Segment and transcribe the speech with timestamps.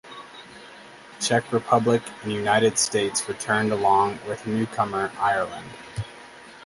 [1.19, 5.69] Czech Republic and United States returned along with newcomer Ireland.